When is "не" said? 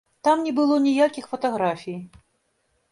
0.45-0.53